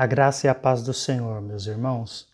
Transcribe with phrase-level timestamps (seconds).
[0.00, 2.28] A graça e a paz do Senhor, meus irmãos.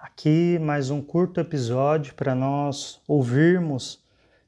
[0.00, 4.02] Aqui mais um curto episódio para nós ouvirmos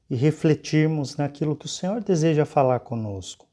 [0.09, 3.47] e refletirmos naquilo que o Senhor deseja falar conosco.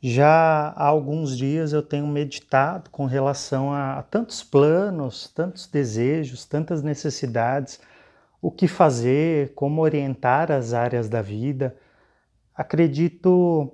[0.00, 6.82] Já há alguns dias eu tenho meditado com relação a, tantos planos, tantos desejos, tantas
[6.82, 7.78] necessidades,
[8.40, 11.76] o que fazer, como orientar as áreas da vida.
[12.54, 13.70] Acredito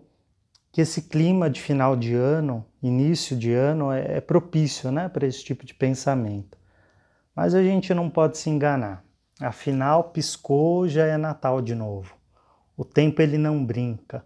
[0.72, 5.26] que esse clima de final de ano, início de ano, é, é propício né, para
[5.26, 6.56] esse tipo de pensamento.
[7.34, 9.04] Mas a gente não pode se enganar.
[9.40, 12.14] Afinal, piscou, já é Natal de novo.
[12.76, 14.24] O tempo ele não brinca.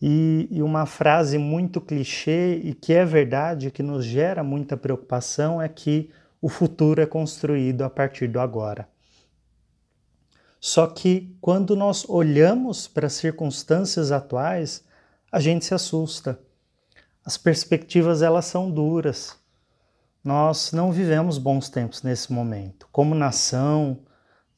[0.00, 5.60] E, e uma frase muito clichê e que é verdade, que nos gera muita preocupação,
[5.60, 8.88] é que o futuro é construído a partir do agora.
[10.60, 14.84] Só que quando nós olhamos para as circunstâncias atuais,
[15.30, 16.38] a gente se assusta.
[17.24, 19.36] As perspectivas elas são duras.
[20.22, 24.00] Nós não vivemos bons tempos nesse momento, como nação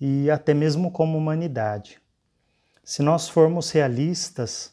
[0.00, 2.00] e até mesmo como humanidade.
[2.82, 4.72] Se nós formos realistas,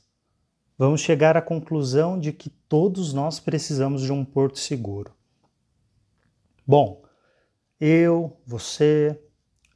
[0.78, 5.14] vamos chegar à conclusão de que todos nós precisamos de um porto seguro.
[6.66, 7.04] Bom,
[7.80, 9.20] eu, você,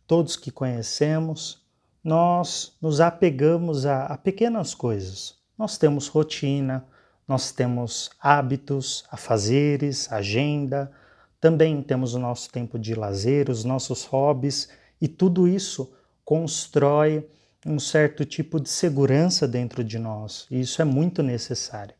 [0.05, 1.65] todos que conhecemos,
[2.03, 6.85] nós nos apegamos a, a pequenas coisas nós temos rotina,
[7.27, 10.91] nós temos hábitos, afazeres, agenda,
[11.39, 14.69] também temos o nosso tempo de lazer, os nossos hobbies,
[14.99, 17.27] e tudo isso constrói
[17.65, 21.93] um certo tipo de segurança dentro de nós, e isso é muito necessário.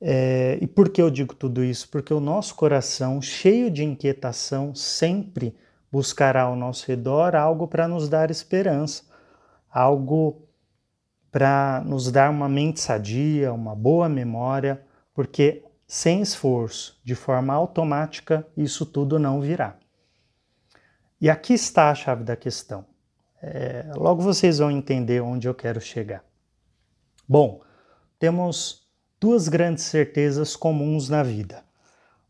[0.00, 1.88] É, e por que eu digo tudo isso?
[1.88, 5.54] Porque o nosso coração, cheio de inquietação, sempre
[5.92, 9.04] buscará ao nosso redor algo para nos dar esperança,
[9.70, 10.48] algo
[11.32, 18.46] para nos dar uma mente sadia, uma boa memória, porque sem esforço, de forma automática,
[18.54, 19.76] isso tudo não virá.
[21.18, 22.84] E aqui está a chave da questão.
[23.42, 26.22] É, logo vocês vão entender onde eu quero chegar.
[27.26, 27.62] Bom,
[28.18, 28.86] temos
[29.18, 31.64] duas grandes certezas comuns na vida,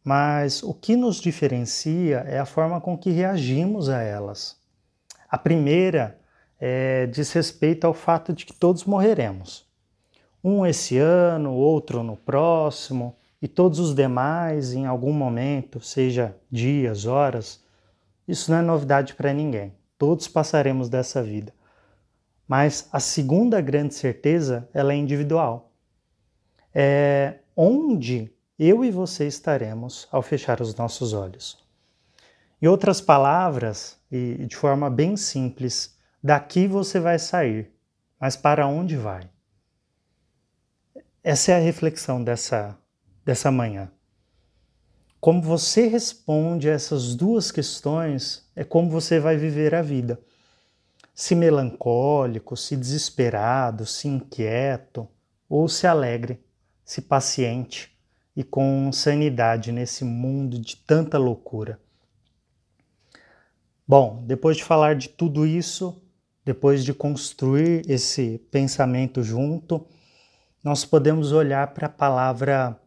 [0.04, 4.56] mas o que nos diferencia é a forma com que reagimos a elas.
[5.28, 6.21] A primeira
[6.64, 9.66] é, diz respeito ao fato de que todos morreremos.
[10.44, 17.04] Um esse ano, outro no próximo, e todos os demais em algum momento, seja dias,
[17.04, 17.60] horas.
[18.28, 19.74] Isso não é novidade para ninguém.
[19.98, 21.52] Todos passaremos dessa vida.
[22.46, 25.72] Mas a segunda grande certeza, ela é individual.
[26.72, 31.58] É onde eu e você estaremos ao fechar os nossos olhos.
[32.60, 35.91] Em outras palavras, e de forma bem simples,
[36.22, 37.72] Daqui você vai sair,
[38.20, 39.28] mas para onde vai?
[41.24, 42.78] Essa é a reflexão dessa,
[43.24, 43.90] dessa manhã.
[45.20, 50.20] Como você responde a essas duas questões é como você vai viver a vida.
[51.14, 55.08] Se melancólico, se desesperado, se inquieto,
[55.48, 56.40] ou se alegre,
[56.84, 57.96] se paciente
[58.34, 61.80] e com sanidade nesse mundo de tanta loucura.
[63.86, 66.00] Bom, depois de falar de tudo isso,
[66.44, 69.86] depois de construir esse pensamento junto,
[70.62, 72.80] nós podemos olhar para a palavra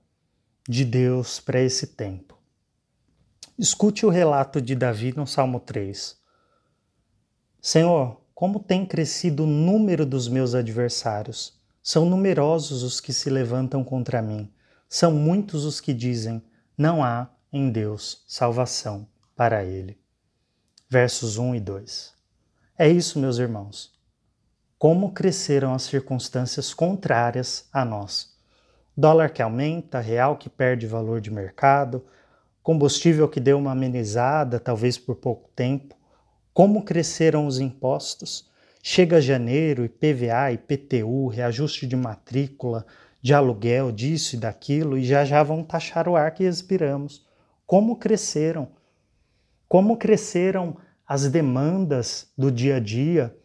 [0.68, 2.38] de Deus para esse tempo.
[3.58, 6.18] Escute o relato de Davi no Salmo 3.
[7.62, 11.58] Senhor, como tem crescido o número dos meus adversários.
[11.82, 14.52] São numerosos os que se levantam contra mim.
[14.90, 16.44] São muitos os que dizem:
[16.78, 19.98] não há em Deus salvação para ele.
[20.90, 22.15] Versos 1 e 2.
[22.78, 23.94] É isso, meus irmãos.
[24.78, 28.36] Como cresceram as circunstâncias contrárias a nós.
[28.98, 32.06] Dólar que aumenta, real que perde valor de mercado,
[32.62, 35.96] combustível que deu uma amenizada, talvez por pouco tempo.
[36.54, 38.52] Como cresceram os impostos?
[38.84, 42.86] Chega janeiro, IPVA, IPTU, reajuste de matrícula,
[43.22, 47.26] de aluguel, disso e daquilo, e já já vão taxar o ar que respiramos.
[47.66, 48.68] Como cresceram?
[49.66, 50.76] Como cresceram
[51.08, 53.36] as demandas do dia a dia.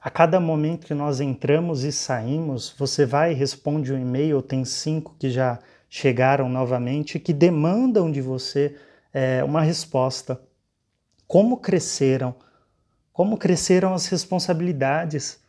[0.00, 4.64] A cada momento que nós entramos e saímos, você vai e responde um e-mail, tem
[4.64, 5.58] cinco que já
[5.88, 8.76] chegaram novamente, que demandam de você
[9.12, 10.40] é, uma resposta.
[11.26, 12.34] Como cresceram?
[13.12, 15.40] Como cresceram as responsabilidades?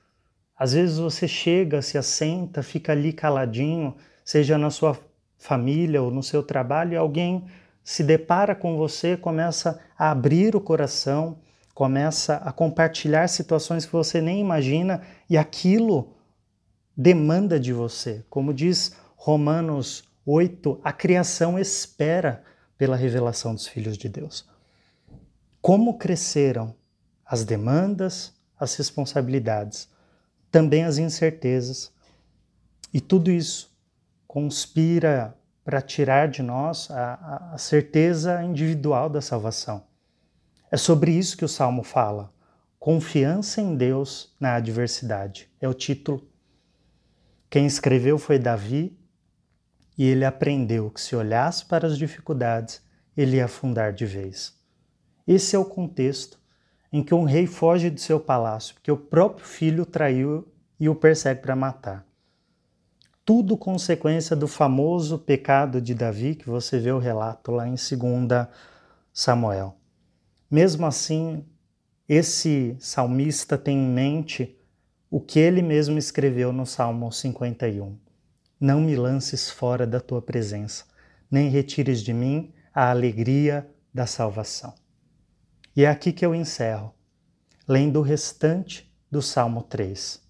[0.57, 4.97] Às vezes você chega, se assenta, fica ali caladinho, seja na sua
[5.37, 7.45] família ou no seu trabalho, e alguém
[7.85, 11.37] se depara com você, começa a abrir o coração,
[11.71, 16.15] começa a compartilhar situações que você nem imagina e aquilo
[16.97, 18.25] demanda de você.
[18.27, 22.43] Como diz Romanos 8, a criação espera
[22.75, 24.49] pela revelação dos filhos de Deus.
[25.61, 26.75] Como cresceram
[27.23, 29.87] as demandas, as responsabilidades,
[30.49, 31.93] também as incertezas,
[32.91, 33.71] e tudo isso
[34.27, 39.83] conspira para tirar de nós a, a certeza individual da salvação.
[40.71, 42.31] É sobre isso que o Salmo fala.
[42.79, 45.49] Confiança em Deus na adversidade.
[45.59, 46.25] É o título.
[47.49, 48.95] Quem escreveu foi Davi,
[49.97, 52.81] e ele aprendeu que se olhasse para as dificuldades,
[53.17, 54.53] ele ia afundar de vez.
[55.25, 56.39] Esse é o contexto
[56.91, 60.47] em que um rei foge de seu palácio, porque o próprio filho o traiu
[60.79, 62.05] e o persegue para matar.
[63.25, 68.47] Tudo consequência do famoso pecado de Davi, que você vê o relato lá em 2
[69.11, 69.75] Samuel.
[70.49, 71.43] Mesmo assim,
[72.07, 74.55] esse salmista tem em mente
[75.09, 77.97] o que ele mesmo escreveu no Salmo 51.
[78.59, 80.85] Não me lances fora da tua presença,
[81.29, 84.75] nem retires de mim a alegria da salvação.
[85.75, 86.93] E é aqui que eu encerro,
[87.67, 90.24] lendo o restante do Salmo 3.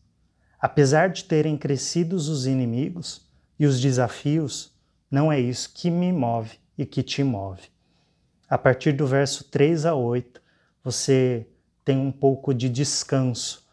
[0.66, 3.22] Apesar de terem crescido os inimigos
[3.60, 4.74] e os desafios,
[5.12, 7.62] não é isso que me move e que te move.
[8.50, 10.42] A partir do verso 3 a 8,
[10.84, 11.46] você
[11.84, 13.64] tem um pouco de descanso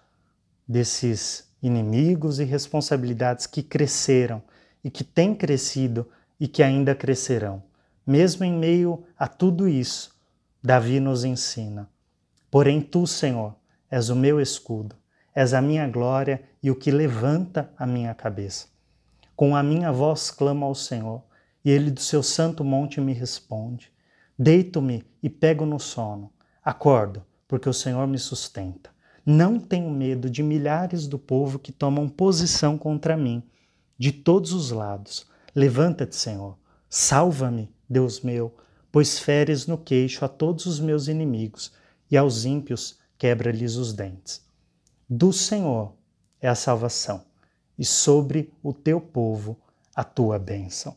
[0.68, 4.42] desses inimigos e responsabilidades que cresceram
[4.84, 6.06] e que têm crescido
[6.38, 7.62] e que ainda crescerão.
[8.06, 10.14] Mesmo em meio a tudo isso,
[10.62, 11.88] Davi nos ensina:
[12.50, 13.56] Porém, tu, Senhor,
[13.90, 14.94] és o meu escudo,
[15.34, 18.66] és a minha glória e o que levanta a minha cabeça.
[19.34, 21.22] Com a minha voz clamo ao Senhor,
[21.64, 23.92] e ele do seu santo monte me responde.
[24.38, 26.32] Deito-me e pego no sono.
[26.64, 28.90] Acordo, porque o Senhor me sustenta.
[29.24, 33.42] Não tenho medo de milhares do povo que tomam posição contra mim,
[33.96, 35.26] de todos os lados.
[35.54, 36.58] Levanta-te, Senhor.
[36.88, 38.54] Salva-me, Deus meu,
[38.90, 41.72] pois feres no queixo a todos os meus inimigos
[42.10, 44.44] e aos ímpios quebra-lhes os dentes.
[45.08, 45.94] Do Senhor
[46.40, 47.24] é a salvação,
[47.78, 49.58] e sobre o teu povo
[49.94, 50.96] a tua bênção.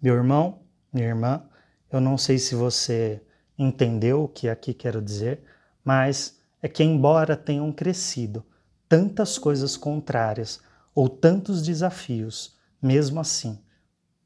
[0.00, 0.60] Meu irmão,
[0.92, 1.42] minha irmã,
[1.90, 3.22] eu não sei se você
[3.58, 5.42] entendeu o que aqui quero dizer,
[5.84, 8.44] mas é que, embora tenham crescido
[8.88, 10.60] tantas coisas contrárias
[10.94, 13.58] ou tantos desafios, mesmo assim,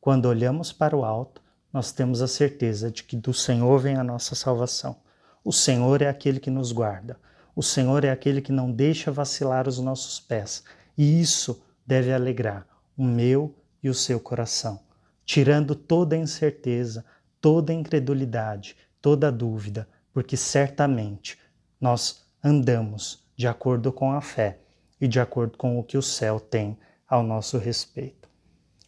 [0.01, 1.43] quando olhamos para o alto,
[1.73, 4.97] nós temos a certeza de que do Senhor vem a nossa salvação.
[5.45, 7.19] O Senhor é aquele que nos guarda.
[7.59, 10.63] O Senhor é aquele que não deixa vacilar os nossos pés.
[10.97, 12.65] E isso deve alegrar
[12.97, 13.53] o meu
[13.83, 14.79] e o seu coração,
[15.25, 17.05] tirando toda incerteza,
[17.41, 21.37] toda incredulidade, toda dúvida, porque certamente
[21.81, 24.61] nós andamos de acordo com a fé
[25.01, 26.79] e de acordo com o que o céu tem
[27.09, 28.29] ao nosso respeito.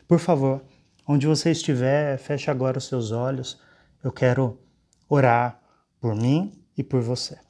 [0.07, 0.63] Por favor,
[1.05, 3.61] onde você estiver, feche agora os seus olhos.
[4.01, 4.61] Eu quero
[5.09, 5.61] orar
[6.01, 7.50] por mim e por você.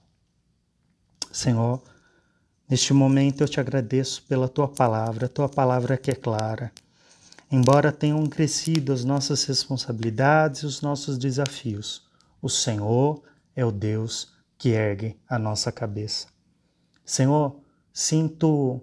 [1.33, 1.83] Senhor,
[2.69, 6.73] neste momento eu te agradeço pela tua palavra, tua palavra que é clara
[7.53, 12.07] Embora tenham crescido as nossas responsabilidades e os nossos desafios,
[12.41, 13.21] o Senhor
[13.57, 16.29] é o Deus que ergue a nossa cabeça.
[17.05, 17.57] Senhor,
[17.93, 18.81] sinto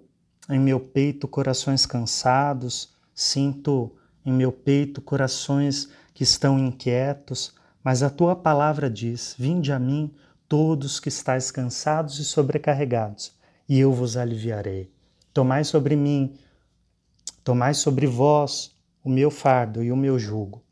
[0.50, 3.90] em meu peito corações cansados, sinto
[4.22, 10.14] em meu peito corações que estão inquietos, mas a tua palavra diz: Vinde a mim,
[10.48, 13.32] todos que estáis cansados e sobrecarregados,
[13.68, 14.90] e eu vos aliviarei.
[15.32, 16.38] Tomai sobre mim
[17.48, 20.62] Tomai sobre vós o meu fardo e o meu jugo,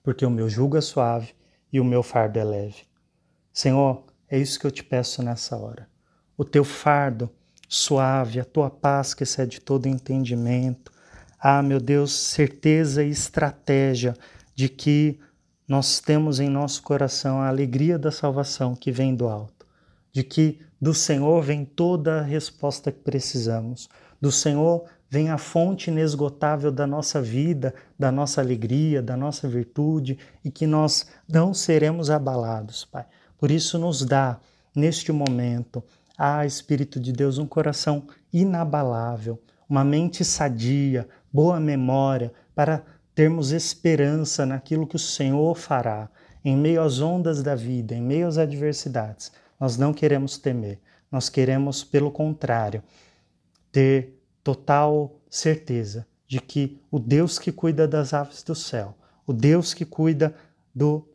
[0.00, 1.34] porque o meu jugo é suave
[1.72, 2.84] e o meu fardo é leve.
[3.52, 5.88] Senhor, é isso que eu te peço nessa hora.
[6.38, 7.28] O teu fardo
[7.68, 10.92] suave, a tua paz que excede todo entendimento.
[11.36, 14.14] Ah, meu Deus, certeza e estratégia
[14.54, 15.18] de que
[15.68, 19.66] nós temos em nosso coração a alegria da salvação que vem do alto,
[20.12, 23.88] de que do Senhor vem toda a resposta que precisamos.
[24.20, 30.18] Do Senhor vem a fonte inesgotável da nossa vida, da nossa alegria, da nossa virtude
[30.44, 33.06] e que nós não seremos abalados, Pai.
[33.38, 34.38] Por isso, nos dá,
[34.74, 35.82] neste momento,
[36.16, 42.82] a Espírito de Deus, um coração inabalável, uma mente sadia, boa memória, para
[43.16, 46.10] termos esperança naquilo que o Senhor fará
[46.44, 49.32] em meio às ondas da vida, em meio às adversidades.
[49.58, 50.78] Nós não queremos temer,
[51.10, 52.82] nós queremos, pelo contrário,
[53.72, 58.94] ter total certeza de que o Deus que cuida das aves do céu,
[59.26, 60.34] o Deus que cuida
[60.74, 61.08] do,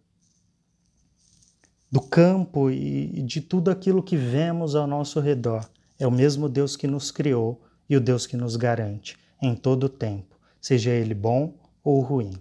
[1.90, 6.76] do campo e de tudo aquilo que vemos ao nosso redor, é o mesmo Deus
[6.76, 11.14] que nos criou e o Deus que nos garante em todo o tempo, seja ele
[11.14, 12.34] bom ou ruim.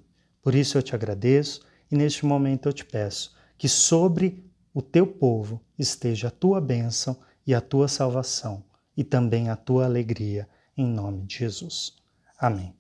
[0.43, 5.07] Por isso eu te agradeço e neste momento eu te peço que sobre o teu
[5.07, 7.17] povo esteja a tua bênção
[7.47, 8.65] e a tua salvação
[8.97, 11.95] e também a tua alegria, em nome de Jesus.
[12.39, 12.80] Amém.